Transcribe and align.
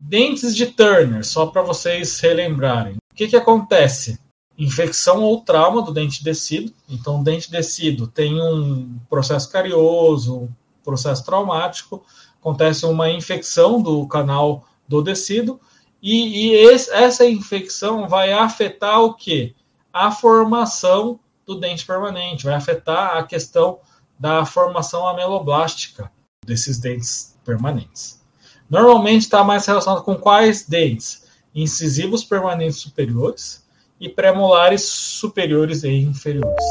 Dentes 0.00 0.56
de 0.56 0.66
Turner, 0.66 1.24
só 1.24 1.46
para 1.46 1.60
vocês 1.60 2.18
relembrarem. 2.20 2.94
O 3.12 3.14
que, 3.14 3.28
que 3.28 3.36
acontece? 3.36 4.18
Infecção 4.56 5.22
ou 5.22 5.42
trauma 5.42 5.82
do 5.82 5.92
dente 5.92 6.24
descido. 6.24 6.72
Então, 6.88 7.20
o 7.20 7.24
dente 7.24 7.50
descido 7.50 8.06
tem 8.06 8.40
um 8.40 8.98
processo 9.10 9.50
carioso, 9.50 10.38
um 10.38 10.48
processo 10.82 11.24
traumático, 11.24 12.02
acontece 12.40 12.86
uma 12.86 13.10
infecção 13.10 13.80
do 13.82 14.06
canal 14.08 14.66
do 14.88 15.02
descido, 15.02 15.60
e, 16.02 16.48
e 16.48 16.54
esse, 16.54 16.90
essa 16.90 17.26
infecção 17.26 18.08
vai 18.08 18.32
afetar 18.32 19.00
o 19.00 19.12
que? 19.14 19.54
A 19.92 20.10
formação 20.10 21.20
do 21.44 21.54
dente 21.54 21.84
permanente, 21.84 22.44
vai 22.44 22.54
afetar 22.54 23.18
a 23.18 23.22
questão 23.22 23.80
da 24.18 24.46
formação 24.46 25.06
ameloblástica 25.06 26.10
desses 26.44 26.78
dentes 26.78 27.38
permanentes. 27.44 28.19
Normalmente 28.70 29.22
está 29.22 29.42
mais 29.42 29.66
relacionado 29.66 30.04
com 30.04 30.14
quais 30.14 30.64
dentes? 30.64 31.24
Incisivos 31.52 32.24
permanentes 32.24 32.78
superiores 32.78 33.66
e 34.00 34.08
premolares 34.08 34.82
superiores 34.84 35.82
e 35.82 35.90
inferiores. 35.90 36.64